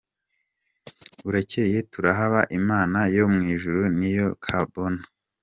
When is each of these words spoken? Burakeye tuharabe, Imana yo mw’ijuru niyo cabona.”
Burakeye 1.23 1.77
tuharabe, 1.91 2.41
Imana 2.59 2.99
yo 3.15 3.25
mw’ijuru 3.33 3.81
niyo 3.97 4.27
cabona.” 4.45 5.01